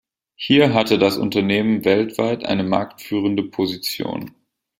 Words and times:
Hier 0.33 0.73
hatte 0.73 0.97
das 0.97 1.15
Unternehmen 1.15 1.85
weltweit 1.85 2.43
eine 2.43 2.63
marktführende 2.63 3.43
Position. 3.43 4.31